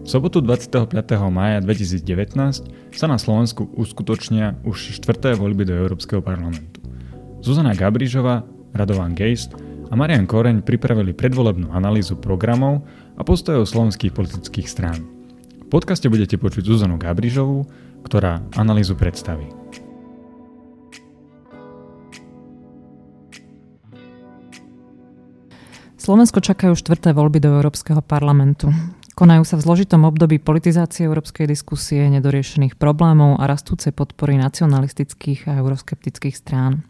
V 0.00 0.08
sobotu 0.08 0.40
25. 0.40 0.88
mája 1.28 1.60
2019 1.60 2.96
sa 2.96 3.06
na 3.06 3.20
Slovensku 3.20 3.68
uskutočnia 3.76 4.56
už 4.64 4.96
štvrté 4.96 5.36
voľby 5.36 5.68
do 5.68 5.76
Európskeho 5.76 6.24
parlamentu. 6.24 6.80
Zuzana 7.44 7.76
Gabrižová, 7.76 8.48
Radovan 8.72 9.12
Geist 9.12 9.52
a 9.88 9.92
Marian 9.92 10.24
Koreň 10.24 10.64
pripravili 10.64 11.12
predvolebnú 11.12 11.76
analýzu 11.76 12.16
programov 12.16 12.80
a 13.18 13.22
postojov 13.26 13.68
slovenských 13.68 14.16
politických 14.16 14.64
strán. 14.64 15.04
V 15.60 15.68
podcaste 15.68 16.08
budete 16.08 16.40
počuť 16.40 16.64
Zuzanu 16.64 16.96
Gabrižovú, 16.96 17.68
ktorá 18.08 18.40
analýzu 18.56 18.96
predstaví. 18.96 19.44
Slovensko 26.02 26.42
čakajú 26.42 26.74
štvrté 26.74 27.14
voľby 27.14 27.38
do 27.38 27.54
Európskeho 27.62 28.02
parlamentu. 28.02 28.74
Konajú 29.22 29.46
sa 29.46 29.54
v 29.54 29.70
zložitom 29.70 30.02
období 30.02 30.42
politizácie 30.42 31.06
európskej 31.06 31.46
diskusie, 31.46 32.10
nedoriešených 32.10 32.74
problémov 32.74 33.38
a 33.38 33.46
rastúcej 33.46 33.94
podpory 33.94 34.34
nacionalistických 34.34 35.46
a 35.46 35.62
euroskeptických 35.62 36.34
strán. 36.34 36.82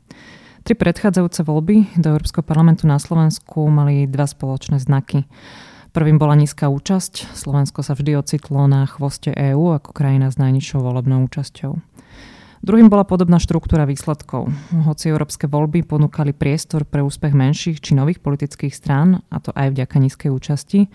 Tri 0.64 0.72
predchádzajúce 0.72 1.44
voľby 1.44 1.92
do 2.00 2.08
Európskeho 2.08 2.40
parlamentu 2.40 2.88
na 2.88 2.96
Slovensku 2.96 3.68
mali 3.68 4.08
dva 4.08 4.24
spoločné 4.24 4.80
znaky. 4.80 5.28
Prvým 5.92 6.16
bola 6.16 6.32
nízka 6.32 6.72
účasť. 6.72 7.36
Slovensko 7.36 7.84
sa 7.84 7.92
vždy 7.92 8.16
ocitlo 8.16 8.64
na 8.64 8.88
chvoste 8.88 9.28
EÚ 9.28 9.76
ako 9.76 9.92
krajina 9.92 10.32
s 10.32 10.40
najnižšou 10.40 10.80
volebnou 10.80 11.28
účasťou. 11.28 11.76
Druhým 12.62 12.86
bola 12.86 13.02
podobná 13.02 13.42
štruktúra 13.42 13.82
výsledkov. 13.90 14.46
Hoci 14.86 15.10
európske 15.10 15.50
voľby 15.50 15.82
ponúkali 15.82 16.30
priestor 16.30 16.86
pre 16.86 17.02
úspech 17.02 17.34
menších 17.34 17.82
či 17.82 17.98
nových 17.98 18.22
politických 18.22 18.70
strán, 18.70 19.26
a 19.34 19.42
to 19.42 19.50
aj 19.50 19.74
vďaka 19.74 19.98
nízkej 19.98 20.30
účasti, 20.30 20.86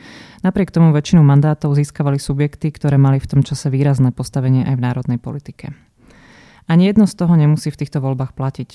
napriek 0.47 0.71
tomu 0.71 0.95
väčšinu 0.95 1.27
mandátov 1.27 1.75
získavali 1.75 2.23
subjekty, 2.23 2.71
ktoré 2.71 2.95
mali 2.95 3.19
v 3.19 3.27
tom 3.27 3.41
čase 3.43 3.67
výrazné 3.67 4.15
postavenie 4.15 4.63
aj 4.63 4.79
v 4.79 4.85
národnej 4.87 5.19
politike. 5.19 5.75
Ani 6.71 6.87
jedno 6.87 7.03
z 7.03 7.19
toho 7.19 7.35
nemusí 7.35 7.67
v 7.67 7.79
týchto 7.83 7.99
voľbách 7.99 8.31
platiť. 8.31 8.69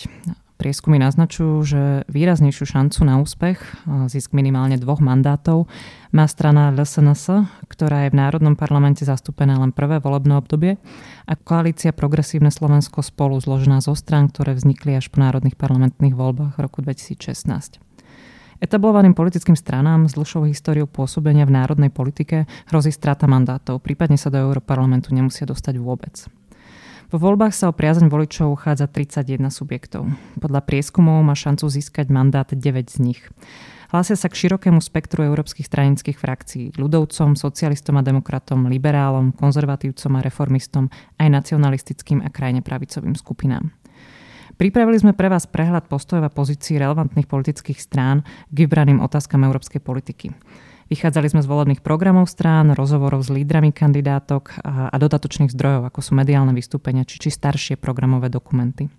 Prieskumy 0.62 1.02
naznačujú, 1.02 1.54
že 1.66 1.82
výraznejšiu 2.06 2.70
šancu 2.70 3.02
na 3.02 3.18
úspech, 3.18 3.58
zisk 4.06 4.30
minimálne 4.30 4.78
dvoch 4.78 5.02
mandátov, 5.02 5.66
má 6.14 6.22
strana 6.30 6.70
LSNS, 6.70 7.50
ktorá 7.66 8.06
je 8.06 8.14
v 8.14 8.18
Národnom 8.22 8.54
parlamente 8.54 9.02
zastúpená 9.02 9.58
len 9.58 9.74
prvé 9.74 9.98
volebné 9.98 10.38
obdobie, 10.38 10.78
a 11.26 11.34
koalícia 11.34 11.90
Progresívne 11.90 12.54
Slovensko 12.54 13.02
spolu 13.02 13.42
zložená 13.42 13.82
zo 13.82 13.98
strán, 13.98 14.30
ktoré 14.30 14.54
vznikli 14.54 14.94
až 14.94 15.10
po 15.10 15.18
národných 15.18 15.58
parlamentných 15.58 16.14
voľbách 16.14 16.54
roku 16.62 16.78
2016. 16.78 17.82
Etablovaným 18.62 19.18
politickým 19.18 19.58
stranám 19.58 20.06
s 20.06 20.14
dlhšou 20.14 20.46
históriou 20.46 20.86
pôsobenia 20.86 21.42
v 21.42 21.58
národnej 21.58 21.90
politike 21.90 22.46
hrozí 22.70 22.94
strata 22.94 23.26
mandátov, 23.26 23.82
prípadne 23.82 24.14
sa 24.14 24.30
do 24.30 24.38
Európarlamentu 24.38 25.10
nemusia 25.10 25.42
dostať 25.42 25.82
vôbec. 25.82 26.22
Vo 27.12 27.20
voľbách 27.20 27.52
sa 27.52 27.68
o 27.68 27.76
priazeň 27.76 28.08
voličov 28.08 28.56
uchádza 28.56 28.88
31 28.88 29.52
subjektov. 29.52 30.08
Podľa 30.40 30.64
prieskumov 30.64 31.20
má 31.20 31.36
šancu 31.36 31.68
získať 31.68 32.08
mandát 32.08 32.48
9 32.48 32.56
z 32.88 32.96
nich. 33.04 33.20
Hlásia 33.92 34.16
sa 34.16 34.32
k 34.32 34.40
širokému 34.40 34.80
spektru 34.80 35.20
európskych 35.28 35.68
stranických 35.68 36.16
frakcií, 36.16 36.72
ľudovcom, 36.80 37.36
socialistom 37.36 38.00
a 38.00 38.02
demokratom, 38.02 38.64
liberálom, 38.64 39.36
konzervatívcom 39.36 40.08
a 40.16 40.24
reformistom, 40.24 40.88
aj 41.20 41.28
nacionalistickým 41.28 42.24
a 42.24 42.32
krajne 42.32 42.64
pravicovým 42.64 43.12
skupinám. 43.12 43.76
Pripravili 44.56 44.96
sme 44.96 45.12
pre 45.12 45.28
vás 45.28 45.44
prehľad 45.44 45.92
postojov 45.92 46.24
a 46.24 46.32
pozícií 46.32 46.80
relevantných 46.80 47.28
politických 47.28 47.76
strán 47.76 48.24
k 48.48 48.64
vybraným 48.64 49.04
otázkam 49.04 49.44
európskej 49.44 49.84
politiky. 49.84 50.32
Vychádzali 50.92 51.32
sme 51.32 51.40
z 51.40 51.48
volebných 51.48 51.80
programov 51.80 52.28
strán, 52.28 52.76
rozhovorov 52.76 53.24
s 53.24 53.32
lídrami 53.32 53.72
kandidátok 53.72 54.60
a, 54.60 54.92
a 54.92 54.96
dodatočných 55.00 55.48
zdrojov, 55.48 55.88
ako 55.88 56.04
sú 56.04 56.12
mediálne 56.12 56.52
vystúpenia 56.52 57.08
či, 57.08 57.16
či 57.16 57.32
staršie 57.32 57.80
programové 57.80 58.28
dokumenty. 58.28 58.92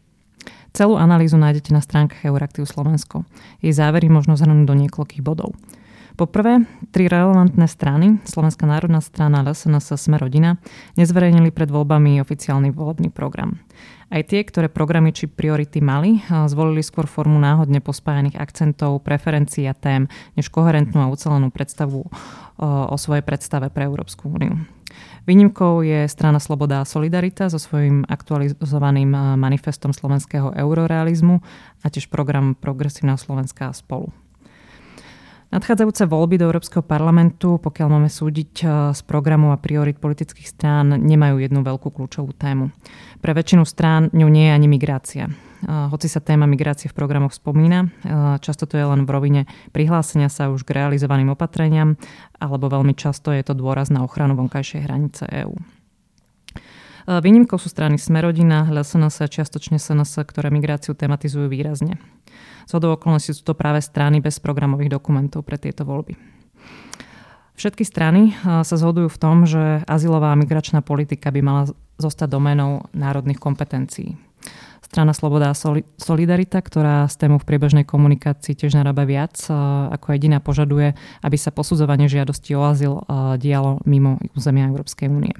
Celú 0.73 0.97
analýzu 0.97 1.38
nájdete 1.38 1.69
na 1.69 1.85
stránkach 1.85 2.25
Euraktiv 2.25 2.66
Slovensko. 2.66 3.29
Jej 3.62 3.78
závery 3.78 4.09
možno 4.09 4.34
zhrnúť 4.34 4.66
do 4.66 4.73
niekoľkých 4.73 5.22
bodov. 5.22 5.53
Po 6.13 6.29
prvé, 6.29 6.62
tri 6.94 7.09
relevantné 7.09 7.66
strany, 7.66 8.22
Slovenská 8.22 8.69
národná 8.69 9.01
strana, 9.01 9.41
LSNS, 9.41 9.97
Sme 9.97 10.22
rodina, 10.22 10.62
nezverejnili 10.94 11.50
pred 11.50 11.74
voľbami 11.74 12.22
oficiálny 12.22 12.69
volebný 12.69 13.09
program. 13.09 13.57
Aj 14.13 14.22
tie, 14.22 14.46
ktoré 14.46 14.69
programy 14.69 15.09
či 15.09 15.25
priority 15.25 15.81
mali, 15.81 16.22
zvolili 16.29 16.85
skôr 16.85 17.09
formu 17.09 17.41
náhodne 17.41 17.81
pospájaných 17.81 18.38
akcentov, 18.38 19.02
preferencií 19.02 19.66
a 19.66 19.73
tém, 19.73 20.06
než 20.38 20.53
koherentnú 20.53 21.02
a 21.02 21.09
ucelenú 21.09 21.50
predstavu 21.50 22.06
o 22.62 22.96
svojej 23.02 23.25
predstave 23.25 23.73
pre 23.73 23.90
Európsku 23.90 24.29
úniu. 24.29 24.53
Výnimkou 25.25 25.81
je 25.81 26.06
strana 26.06 26.38
Sloboda 26.38 26.85
a 26.85 26.90
Solidarita 26.90 27.50
so 27.50 27.57
svojím 27.57 28.06
aktualizovaným 28.06 29.41
manifestom 29.41 29.90
slovenského 29.90 30.53
eurorealizmu 30.53 31.41
a 31.81 31.90
tiež 31.90 32.13
program 32.13 32.53
Progresívna 32.53 33.18
Slovenská 33.18 33.73
spolu. 33.73 34.13
Nadchádzajúce 35.53 36.09
voľby 36.09 36.41
do 36.41 36.50
Európskeho 36.50 36.81
parlamentu, 36.81 37.62
pokiaľ 37.62 37.86
máme 37.86 38.09
súdiť 38.09 38.53
eh, 38.66 38.69
z 38.90 39.02
programu 39.06 39.53
a 39.53 39.62
priorit 39.62 40.02
politických 40.02 40.50
strán, 40.50 40.97
nemajú 40.97 41.38
jednu 41.38 41.62
veľkú 41.62 41.94
kľúčovú 41.94 42.34
tému. 42.34 42.74
Pre 43.22 43.31
väčšinu 43.38 43.62
strán 43.62 44.09
ňou 44.18 44.34
nie 44.34 44.50
je 44.50 44.56
ani 44.58 44.66
migrácia. 44.66 45.30
Eh, 45.30 45.69
hoci 45.69 46.09
sa 46.09 46.25
téma 46.25 46.50
migrácie 46.50 46.90
v 46.90 46.97
programoch 46.97 47.38
spomína, 47.38 47.86
eh, 47.86 48.41
často 48.41 48.66
to 48.66 48.81
je 48.81 48.86
len 48.90 49.06
v 49.06 49.14
rovine 49.14 49.41
prihlásenia 49.69 50.25
sa 50.34 50.50
už 50.50 50.66
k 50.66 50.74
realizovaným 50.74 51.38
opatreniam, 51.38 52.02
alebo 52.41 52.74
veľmi 52.74 52.97
často 52.97 53.30
je 53.30 53.46
to 53.46 53.53
dôraz 53.53 53.94
na 53.94 54.02
ochranu 54.02 54.34
vonkajšej 54.34 54.90
hranice 54.90 55.30
EÚ. 55.30 55.53
Výnimkou 57.03 57.59
sú 57.59 57.68
strany 57.68 58.00
Smerodina, 58.00 58.68
LSNS 58.72 59.24
a 59.24 59.28
čiastočne 59.28 59.75
SNS, 59.75 60.24
ktoré 60.24 60.47
migráciu 60.47 60.96
tematizujú 60.96 61.52
výrazne. 61.52 62.00
Z 62.64 62.80
okolností 62.80 63.36
sú 63.36 63.44
to 63.44 63.59
práve 63.59 63.84
strany 63.84 64.24
bez 64.24 64.40
programových 64.40 64.96
dokumentov 64.96 65.44
pre 65.44 65.59
tieto 65.59 65.84
voľby. 65.84 66.16
Všetky 67.53 67.86
strany 67.86 68.34
sa 68.41 68.75
zhodujú 68.80 69.12
v 69.12 69.22
tom, 69.22 69.46
že 69.46 69.84
azylová 69.86 70.34
a 70.34 70.40
migračná 70.40 70.81
politika 70.81 71.30
by 71.30 71.41
mala 71.44 71.64
zostať 72.02 72.25
domenou 72.25 72.90
národných 72.96 73.38
kompetencií. 73.38 74.18
Strana 74.81 75.14
Sloboda 75.14 75.53
a 75.53 75.58
Solidarita, 75.97 76.62
ktorá 76.62 77.06
s 77.09 77.18
tému 77.18 77.38
v 77.41 77.47
priebežnej 77.50 77.85
komunikácii 77.85 78.58
tiež 78.58 78.78
narába 78.78 79.06
viac, 79.06 79.38
ako 79.90 80.14
jediná 80.14 80.38
požaduje, 80.41 80.94
aby 81.22 81.38
sa 81.38 81.53
posudzovanie 81.53 82.06
žiadosti 82.09 82.53
o 82.58 82.62
azyl 82.66 83.02
dialo 83.38 83.81
mimo 83.85 84.22
územia 84.38 84.70
Európskej 84.70 85.09
únie. 85.09 85.34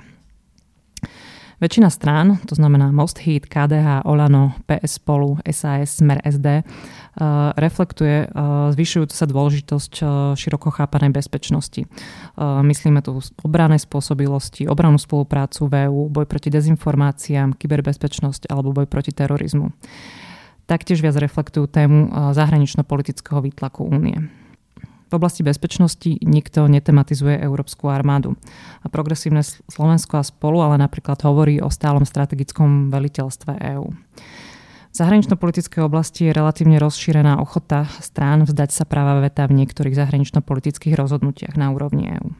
Väčšina 1.64 1.88
strán, 1.88 2.44
to 2.44 2.60
znamená 2.60 2.92
Most 2.92 3.24
Heat, 3.24 3.48
KDH, 3.48 4.04
Olano, 4.04 4.52
PS 4.68 5.00
Spolu, 5.00 5.40
SAS, 5.48 6.04
Smer 6.04 6.20
SD, 6.20 6.60
uh, 6.60 7.56
reflektuje 7.56 8.28
uh, 8.28 8.68
zvyšujúcu 8.76 9.16
sa 9.16 9.24
dôležitosť 9.24 9.94
uh, 10.04 10.10
široko 10.36 10.76
chápanej 10.76 11.16
bezpečnosti. 11.16 11.88
Myslíme 12.68 13.00
tu 13.00 13.16
obrané 13.48 13.80
spôsobilosti, 13.80 14.68
obranú 14.68 15.00
spoluprácu 15.00 15.72
v 15.72 15.88
EU, 15.88 16.12
boj 16.12 16.28
proti 16.28 16.52
dezinformáciám, 16.52 17.56
kyberbezpečnosť 17.56 18.52
alebo 18.52 18.76
boj 18.76 18.92
proti 18.92 19.16
terorizmu. 19.16 19.72
Taktiež 20.68 21.00
viac 21.00 21.16
reflektujú 21.16 21.72
tému 21.72 22.12
zahranično-politického 22.36 23.40
výtlaku 23.40 23.88
únie. 23.88 24.20
V 25.14 25.22
oblasti 25.22 25.46
bezpečnosti 25.46 26.10
nikto 26.26 26.66
netematizuje 26.66 27.38
Európsku 27.38 27.86
armádu. 27.86 28.34
A 28.82 28.90
progresívne 28.90 29.46
Slovensko 29.46 30.18
a 30.18 30.26
spolu 30.26 30.58
ale 30.66 30.82
napríklad 30.82 31.22
hovorí 31.22 31.62
o 31.62 31.70
stálom 31.70 32.02
strategickom 32.02 32.90
veliteľstve 32.90 33.62
EÚ. 33.62 33.94
V 33.94 34.96
zahranično-politickej 34.98 35.86
oblasti 35.86 36.26
je 36.26 36.34
relatívne 36.34 36.82
rozšírená 36.82 37.38
ochota 37.38 37.86
strán 38.02 38.50
vzdať 38.50 38.74
sa 38.74 38.90
práva 38.90 39.22
veta 39.22 39.46
v 39.46 39.62
niektorých 39.62 39.94
zahranično-politických 39.94 40.98
rozhodnutiach 40.98 41.62
na 41.62 41.70
úrovni 41.70 42.18
EÚ. 42.18 42.34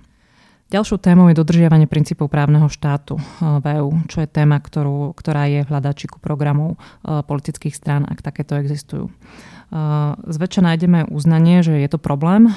Ďalšou 0.72 0.98
témou 1.04 1.28
je 1.28 1.38
dodržiavanie 1.38 1.86
princípov 1.86 2.32
právneho 2.32 2.72
štátu 2.72 3.20
eh, 3.20 3.24
v 3.60 3.66
EÚ, 3.82 4.08
čo 4.08 4.24
je 4.24 4.30
téma, 4.32 4.58
ktorú, 4.62 5.12
ktorá 5.18 5.46
je 5.52 5.62
v 5.66 5.70
hľadačiku 5.70 6.24
programov 6.24 6.80
eh, 6.80 7.22
politických 7.26 7.76
strán, 7.76 8.08
ak 8.08 8.24
takéto 8.24 8.56
existujú. 8.56 9.12
Eh, 9.12 10.14
zväčša 10.18 10.62
nájdeme 10.64 11.10
uznanie, 11.12 11.62
že 11.66 11.76
je 11.78 11.90
to 11.92 12.00
problém, 12.00 12.48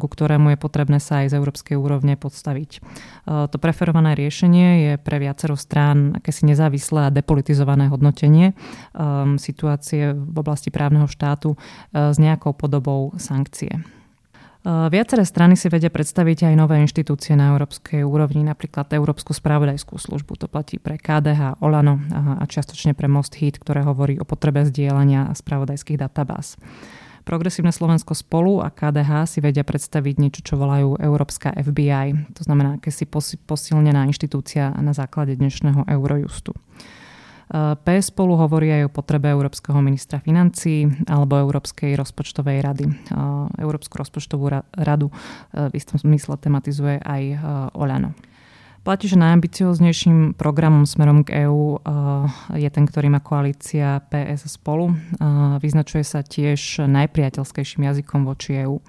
ku 0.00 0.08
ktorému 0.08 0.52
je 0.52 0.58
potrebné 0.58 0.98
sa 0.98 1.22
aj 1.22 1.32
z 1.32 1.38
európskej 1.38 1.76
úrovne 1.78 2.18
podstaviť. 2.18 2.84
To 3.26 3.56
preferované 3.60 4.18
riešenie 4.18 4.68
je 4.82 4.92
pre 4.98 5.22
viacero 5.22 5.54
strán 5.54 6.18
akési 6.18 6.48
nezávislé 6.48 7.08
a 7.08 7.14
depolitizované 7.14 7.86
hodnotenie 7.86 8.56
situácie 9.38 10.16
v 10.16 10.36
oblasti 10.36 10.74
právneho 10.74 11.06
štátu 11.06 11.54
s 11.94 12.16
nejakou 12.18 12.56
podobou 12.56 13.14
sankcie. 13.20 13.84
Viaceré 14.62 15.26
strany 15.26 15.58
si 15.58 15.66
vedia 15.66 15.90
predstaviť 15.90 16.46
aj 16.46 16.54
nové 16.54 16.78
inštitúcie 16.78 17.34
na 17.34 17.50
európskej 17.50 18.06
úrovni, 18.06 18.46
napríklad 18.46 18.86
Európsku 18.94 19.34
spravodajskú 19.34 19.98
službu. 19.98 20.38
To 20.38 20.46
platí 20.46 20.78
pre 20.78 21.02
KDH, 21.02 21.58
Olano 21.58 21.98
a 22.14 22.46
čiastočne 22.46 22.94
pre 22.94 23.10
Most 23.10 23.34
Heat, 23.42 23.58
ktoré 23.58 23.82
hovorí 23.82 24.22
o 24.22 24.24
potrebe 24.24 24.62
zdieľania 24.62 25.34
spravodajských 25.34 25.98
databáz. 25.98 26.54
Progresívne 27.26 27.74
Slovensko 27.74 28.14
spolu 28.14 28.62
a 28.62 28.70
KDH 28.70 29.26
si 29.26 29.38
vedia 29.42 29.66
predstaviť 29.66 30.14
niečo, 30.22 30.46
čo 30.46 30.54
volajú 30.54 30.94
Európska 30.98 31.50
FBI. 31.54 32.34
To 32.38 32.42
znamená 32.46 32.78
akési 32.78 33.02
posilnená 33.42 34.06
inštitúcia 34.06 34.70
na 34.78 34.94
základe 34.94 35.34
dnešného 35.38 35.90
Eurojustu. 35.90 36.54
PS 37.52 38.08
spolu 38.08 38.32
hovorí 38.40 38.72
aj 38.72 38.88
o 38.88 38.94
potrebe 38.96 39.28
Európskeho 39.28 39.76
ministra 39.84 40.16
financí 40.24 40.88
alebo 41.04 41.36
Európskej 41.36 41.92
rozpočtovej 42.00 42.64
rady. 42.64 42.88
Európsku 43.60 44.00
rozpočtovú 44.00 44.64
radu 44.72 45.12
v 45.52 45.72
istom 45.76 46.00
zmysle 46.00 46.40
tematizuje 46.40 46.96
aj 47.04 47.22
Oľano. 47.76 48.16
Platí, 48.82 49.06
že 49.06 49.14
najambicioznejším 49.14 50.34
programom 50.34 50.90
smerom 50.90 51.22
k 51.22 51.46
EÚ 51.46 51.78
je 52.58 52.66
ten, 52.66 52.82
ktorý 52.82 53.14
má 53.14 53.22
koalícia 53.22 54.02
PS 54.10 54.58
spolu. 54.58 54.90
Vyznačuje 55.62 56.02
sa 56.02 56.26
tiež 56.26 56.88
najpriateľskejším 56.90 57.86
jazykom 57.86 58.26
voči 58.26 58.66
EÚ. 58.66 58.82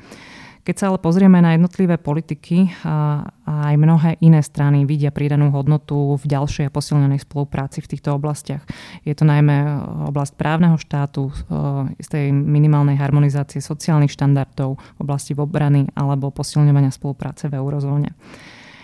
Keď 0.63 0.75
sa 0.80 0.86
ale 0.88 1.00
pozrieme 1.04 1.44
na 1.44 1.60
jednotlivé 1.60 2.00
politiky 2.00 2.71
a 2.88 3.27
aj 3.44 3.75
mnohé 3.75 4.15
iné 4.24 4.39
strany 4.39 4.88
vidia 4.88 5.12
pridanú 5.12 5.51
hodnotu 5.51 6.15
v 6.15 6.24
ďalšej 6.24 6.71
a 6.71 6.74
posilnenej 6.74 7.19
spolupráci 7.19 7.83
v 7.83 7.92
týchto 7.92 8.15
oblastiach. 8.15 8.63
Je 9.04 9.12
to 9.12 9.27
najmä 9.27 9.83
oblasť 10.07 10.39
právneho 10.39 10.80
štátu, 10.80 11.36
z 12.00 12.07
tej 12.07 12.31
minimálnej 12.31 12.95
harmonizácie 12.95 13.60
sociálnych 13.60 14.15
štandardov 14.15 14.80
v 14.80 15.00
oblasti 15.04 15.36
obrany 15.36 15.92
alebo 16.00 16.31
posilňovania 16.31 16.95
spolupráce 16.95 17.51
v 17.51 17.60
eurozóne. 17.60 18.15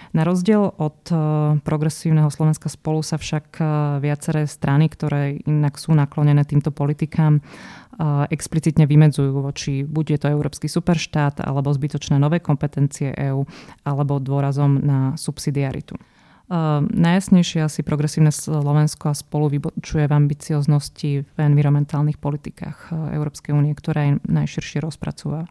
Na 0.09 0.25
rozdiel 0.25 0.73
od 0.77 1.05
e, 1.13 1.15
progresívneho 1.61 2.33
Slovenska 2.33 2.65
spolu 2.65 3.05
sa 3.05 3.21
však 3.21 3.61
e, 3.61 3.63
viaceré 4.01 4.49
strany, 4.49 4.89
ktoré 4.89 5.37
inak 5.45 5.77
sú 5.77 5.93
naklonené 5.93 6.41
týmto 6.49 6.73
politikám, 6.73 7.37
e, 7.37 7.41
explicitne 8.31 8.87
vymedzujú 8.87 9.43
voči 9.43 9.83
buď 9.83 10.05
je 10.15 10.19
to 10.23 10.27
európsky 10.31 10.71
superštát, 10.71 11.43
alebo 11.43 11.75
zbytočné 11.75 12.15
nové 12.15 12.39
kompetencie 12.39 13.11
EÚ, 13.11 13.43
alebo 13.83 14.23
dôrazom 14.23 14.79
na 14.79 15.19
subsidiaritu. 15.19 15.99
Uh, 16.49 16.81
najjasnejšie 16.81 17.61
asi 17.61 17.85
progresívne 17.85 18.33
Slovensko 18.33 19.13
a 19.13 19.19
spolu 19.19 19.53
vybočuje 19.53 20.09
v 20.09 20.13
ambicioznosti 20.17 21.11
v 21.21 21.37
environmentálnych 21.37 22.17
politikách 22.17 22.89
Európskej 22.89 23.53
únie, 23.53 23.77
ktorá 23.77 24.09
je 24.09 24.13
najširšie 24.25 24.81
rozpracúva. 24.81 25.45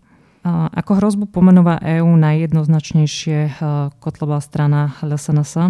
Ako 0.49 1.03
hrozbu 1.03 1.29
pomenúva 1.29 1.83
EÚ 1.83 2.15
najjednoznačnejšie 2.15 3.39
e, 3.47 3.51
kotlová 3.99 4.39
strana 4.39 4.97
LSNS. 5.03 5.55
E, 5.59 5.67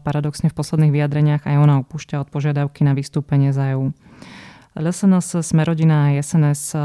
paradoxne 0.00 0.48
v 0.50 0.56
posledných 0.56 0.94
vyjadreniach 0.94 1.42
aj 1.44 1.56
ona 1.60 1.74
opúšťa 1.84 2.24
od 2.24 2.28
požiadavky 2.32 2.82
na 2.82 2.96
vystúpenie 2.96 3.52
za 3.52 3.76
EÚ. 3.76 3.92
LSNS, 4.74 5.46
Smerodina 5.46 6.10
a 6.10 6.18
SNS 6.18 6.74
e, 6.74 6.78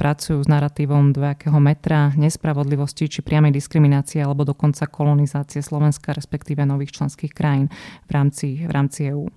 pracujú 0.00 0.40
s 0.40 0.48
narratívom 0.48 1.12
dvojakého 1.12 1.60
metra, 1.60 2.08
nespravodlivosti 2.16 3.04
či 3.04 3.20
priamej 3.20 3.52
diskriminácie 3.52 4.24
alebo 4.24 4.48
dokonca 4.48 4.88
kolonizácie 4.88 5.60
Slovenska, 5.60 6.16
respektíve 6.16 6.64
nových 6.64 6.96
členských 6.96 7.36
krajín 7.36 7.68
v 8.08 8.10
rámci, 8.16 8.64
v 8.64 8.72
rámci 8.72 9.12
EÚ. 9.12 9.28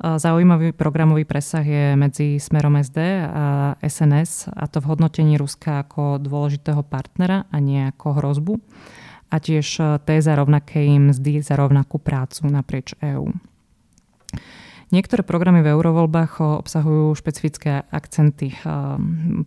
Zaujímavý 0.00 0.72
programový 0.72 1.28
presah 1.28 1.60
je 1.60 1.92
medzi 1.92 2.40
smerom 2.40 2.80
SD 2.80 2.98
a 3.20 3.76
SNS 3.84 4.48
a 4.48 4.64
to 4.64 4.80
v 4.80 4.88
hodnotení 4.96 5.36
Ruska 5.36 5.84
ako 5.84 6.16
dôležitého 6.16 6.80
partnera 6.88 7.44
a 7.52 7.60
nie 7.60 7.84
ako 7.84 8.16
hrozbu 8.16 8.56
a 9.30 9.36
tiež 9.38 9.66
e, 9.78 9.82
téza 10.02 10.34
rovnakej 10.34 10.98
mzdy 10.98 11.46
za 11.46 11.54
rovnakú 11.54 12.02
prácu 12.02 12.50
naprieč 12.50 12.98
EÚ. 12.98 13.30
Niektoré 14.90 15.22
programy 15.22 15.62
v 15.62 15.70
eurovoľbách 15.70 16.42
obsahujú 16.66 17.14
špecifické 17.14 17.86
akcenty. 17.94 18.58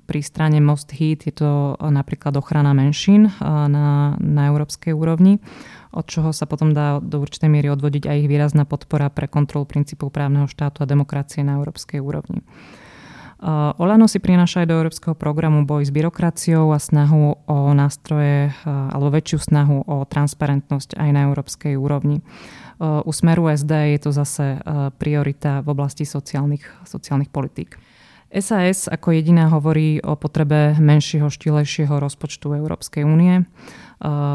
Pri 0.07 0.21
strane 0.23 0.63
Most 0.63 0.95
Heat 0.95 1.27
je 1.27 1.35
to 1.35 1.75
napríklad 1.83 2.31
ochrana 2.39 2.71
menšín 2.71 3.27
na, 3.43 4.15
na 4.23 4.41
európskej 4.47 4.95
úrovni, 4.95 5.43
od 5.91 6.07
čoho 6.07 6.31
sa 6.31 6.47
potom 6.47 6.71
dá 6.71 7.03
do 7.03 7.19
určitej 7.19 7.51
miery 7.51 7.67
odvodiť 7.75 8.07
aj 8.07 8.17
ich 8.23 8.31
výrazná 8.31 8.63
podpora 8.63 9.11
pre 9.11 9.27
kontrolu 9.27 9.67
princípov 9.67 10.15
právneho 10.15 10.47
štátu 10.47 10.79
a 10.79 10.87
demokracie 10.87 11.43
na 11.43 11.59
európskej 11.59 11.99
úrovni. 11.99 12.39
Olano 13.75 14.07
si 14.07 14.23
prináša 14.23 14.63
aj 14.63 14.71
do 14.71 14.79
európskeho 14.79 15.19
programu 15.19 15.67
boj 15.67 15.83
s 15.83 15.91
byrokraciou 15.91 16.71
a 16.71 16.79
snahu 16.79 17.43
o 17.43 17.75
nástroje 17.75 18.55
alebo 18.63 19.11
väčšiu 19.11 19.39
snahu 19.43 19.83
o 19.83 20.07
transparentnosť 20.07 20.95
aj 20.95 21.09
na 21.11 21.27
európskej 21.27 21.75
úrovni. 21.75 22.23
U 22.81 23.11
smeru 23.13 23.51
SD 23.53 23.97
je 23.97 23.99
to 24.01 24.11
zase 24.15 24.61
priorita 24.97 25.61
v 25.61 25.67
oblasti 25.73 26.05
sociálnych, 26.07 26.65
sociálnych 26.87 27.29
politík. 27.29 27.77
SAS 28.33 28.89
ako 28.89 29.13
jediná 29.13 29.45
hovorí 29.53 30.01
o 30.01 30.17
potrebe 30.17 30.73
menšieho, 30.81 31.29
štílejšieho 31.29 32.01
rozpočtu 32.01 32.57
Európskej 32.57 33.05
únie. 33.05 33.45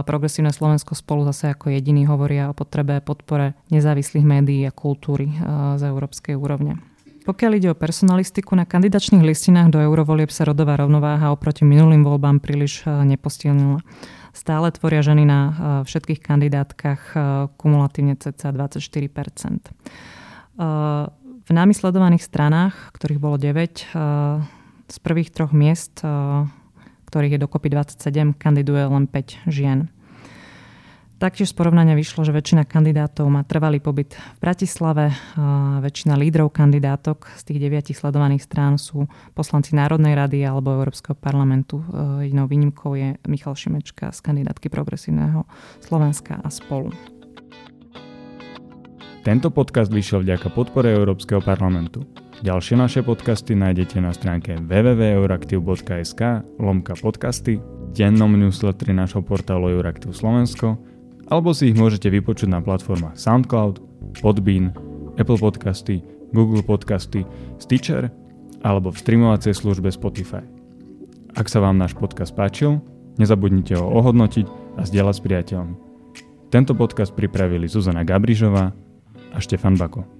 Progresívne 0.06 0.54
Slovensko 0.54 0.94
spolu 0.94 1.26
zase 1.26 1.50
ako 1.50 1.74
jediný 1.74 2.06
hovoria 2.06 2.46
o 2.46 2.54
potrebe 2.54 3.02
podpore 3.02 3.58
nezávislých 3.74 4.22
médií 4.22 4.62
a 4.64 4.70
kultúry 4.70 5.34
z 5.74 5.82
európskej 5.82 6.38
úrovne. 6.38 6.78
Pokiaľ 7.26 7.52
ide 7.58 7.68
o 7.68 7.76
personalistiku, 7.76 8.56
na 8.56 8.64
kandidačných 8.64 9.20
listinách 9.20 9.74
do 9.74 9.82
eurovolieb 9.82 10.30
sa 10.30 10.46
rodová 10.46 10.78
rovnováha 10.78 11.34
oproti 11.34 11.66
minulým 11.66 12.06
voľbám 12.06 12.38
príliš 12.40 12.86
nepostielnila. 12.86 13.82
Stále 14.38 14.70
tvoria 14.70 15.02
ženy 15.02 15.26
na 15.26 15.40
eh, 15.42 15.52
všetkých 15.82 16.22
kandidátkach 16.22 17.02
eh, 17.18 17.22
kumulatívne 17.58 18.14
cca 18.14 18.54
24 18.54 18.78
eh, 18.78 19.10
V 21.42 21.50
námi 21.50 21.74
sledovaných 21.74 22.22
stranách, 22.22 22.94
ktorých 22.94 23.18
bolo 23.18 23.40
9, 23.40 23.88
z 24.88 24.96
prvých 25.00 25.32
troch 25.32 25.52
miest, 25.56 26.04
ktorých 27.08 27.36
je 27.36 27.40
dokopy 27.40 27.72
27, 27.72 28.36
kandiduje 28.36 28.84
len 28.84 29.08
5 29.08 29.48
žien. 29.48 29.88
Taktiež 31.18 31.50
z 31.50 31.58
porovnania 31.58 31.98
vyšlo, 31.98 32.22
že 32.22 32.30
väčšina 32.30 32.62
kandidátov 32.62 33.26
má 33.26 33.42
trvalý 33.42 33.82
pobyt 33.82 34.14
v 34.14 34.38
Bratislave. 34.38 35.10
Väčšina 35.82 36.14
lídrov 36.14 36.54
kandidátok 36.54 37.34
z 37.34 37.42
tých 37.42 37.58
deviatich 37.58 37.98
sledovaných 37.98 38.46
strán 38.46 38.78
sú 38.78 39.10
poslanci 39.34 39.74
Národnej 39.74 40.14
rady 40.14 40.46
alebo 40.46 40.78
Európskeho 40.78 41.18
parlamentu. 41.18 41.82
Jedinou 42.22 42.46
výnimkou 42.46 42.94
je 42.94 43.18
Michal 43.26 43.58
Šimečka 43.58 44.14
z 44.14 44.18
kandidátky 44.22 44.70
Progresívneho 44.70 45.42
Slovenska 45.82 46.38
a 46.38 46.46
spolu. 46.54 46.94
Tento 49.26 49.50
podcast 49.50 49.90
vyšiel 49.90 50.22
vďaka 50.22 50.54
podpore 50.54 50.94
Európskeho 50.94 51.42
parlamentu. 51.42 52.06
Ďalšie 52.46 52.78
naše 52.78 53.02
podcasty 53.02 53.58
nájdete 53.58 53.98
na 53.98 54.14
stránke 54.14 54.54
www.euraktiv.sk 54.54 56.22
lomka 56.62 56.94
podcasty, 56.94 57.58
dennom 57.90 58.38
newsletteri 58.38 58.94
našho 58.94 59.26
portálu 59.26 59.74
Euraktiv 59.74 60.14
Slovensko 60.14 60.78
alebo 61.28 61.52
si 61.52 61.72
ich 61.72 61.76
môžete 61.76 62.08
vypočuť 62.08 62.48
na 62.48 62.60
platformách 62.64 63.16
SoundCloud, 63.20 63.80
Podbean, 64.24 64.72
Apple 65.20 65.36
Podcasty, 65.36 66.00
Google 66.32 66.64
Podcasty, 66.64 67.24
Stitcher 67.60 68.08
alebo 68.64 68.90
v 68.90 69.00
streamovacej 69.00 69.54
službe 69.54 69.92
Spotify. 69.92 70.42
Ak 71.36 71.46
sa 71.46 71.62
vám 71.62 71.78
náš 71.78 71.94
podcast 71.94 72.34
páčil, 72.34 72.82
nezabudnite 73.20 73.78
ho 73.78 73.86
ohodnotiť 73.86 74.46
a 74.80 74.82
zdieľať 74.82 75.14
s 75.14 75.24
priateľmi. 75.24 75.74
Tento 76.48 76.72
podcast 76.72 77.12
pripravili 77.12 77.68
Zuzana 77.68 78.02
Gabrižová 78.02 78.72
a 79.30 79.38
Štefan 79.38 79.76
Bako. 79.76 80.17